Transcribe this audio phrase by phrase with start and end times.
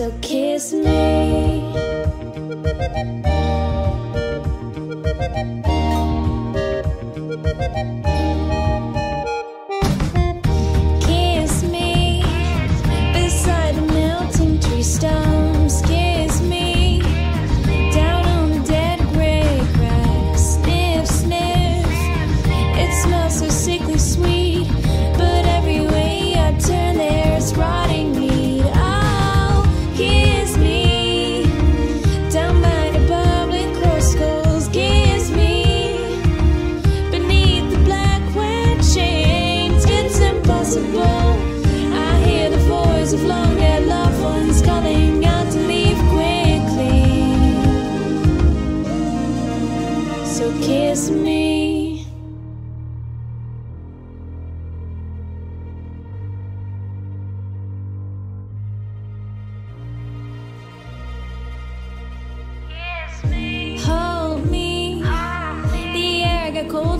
[0.00, 0.99] So kiss me.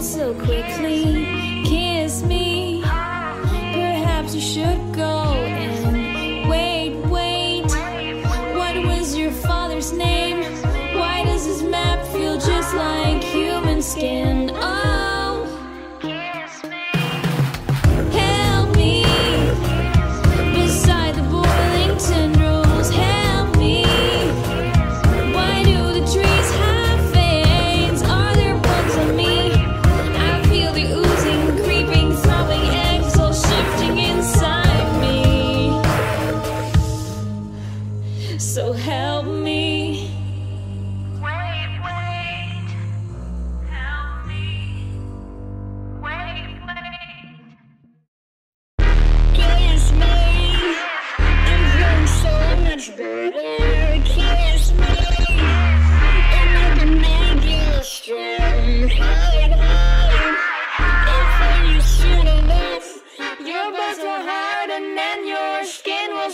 [0.00, 1.62] Quickly.
[1.66, 2.80] Kiss me.
[2.80, 7.70] Perhaps you should go and wait, wait.
[8.56, 10.42] What was your father's name?
[10.96, 14.50] Why does his map feel just like human skin?
[14.54, 14.99] Oh,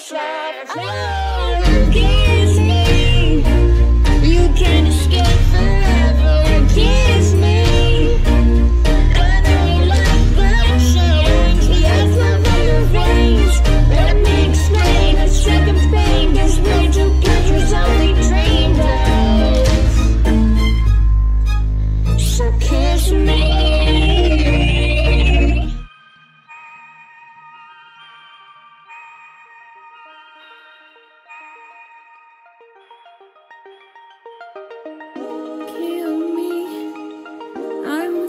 [0.07, 1.16] skin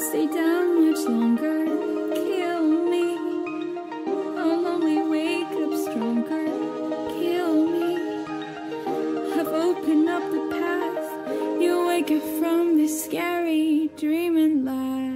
[0.09, 1.65] stay down much longer.
[2.13, 3.17] Kill me.
[4.39, 6.45] I'll only wake up stronger.
[7.19, 8.23] Kill me.
[9.37, 11.61] I've opened up the path.
[11.61, 15.06] You wake up from this scary dreaming life.